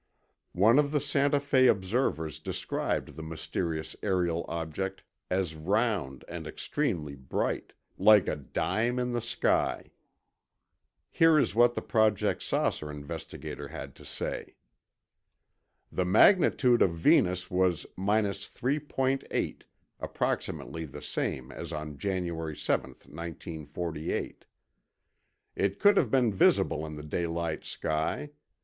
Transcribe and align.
One 0.55 0.79
of 0.79 0.91
the 0.91 0.99
Santa 0.99 1.39
Fe 1.39 1.67
observers 1.67 2.39
described 2.39 3.09
the 3.09 3.21
mysterious 3.21 3.95
aerial 4.01 4.45
object 4.49 5.03
as 5.29 5.53
round 5.53 6.25
and 6.27 6.47
extremely 6.47 7.13
bright, 7.13 7.73
"like 7.99 8.27
a 8.27 8.35
dime 8.35 8.97
in 8.97 9.11
the 9.11 9.21
sky." 9.21 9.91
Here 11.11 11.37
is 11.37 11.53
what 11.53 11.75
the 11.75 11.83
Project 11.83 12.41
"Saucer" 12.41 12.89
investigator 12.89 13.67
had 13.67 13.93
to 13.93 14.03
say: 14.03 14.55
"The 15.91 16.03
magnitude 16.03 16.81
of 16.81 16.95
Venus 16.95 17.51
was 17.51 17.85
3.8 17.99 19.61
(approximately 19.99 20.85
the 20.85 21.03
same 21.03 21.51
as 21.51 21.71
on 21.71 21.99
January 21.99 22.55
7, 22.57 22.89
1948). 23.05 24.45
it 25.55 25.77
could 25.79 25.95
have 25.95 26.09
been 26.09 26.33
visible 26.33 26.87
in 26.87 26.95
the 26.95 27.03
daylight 27.03 27.63
sky. 27.65 28.31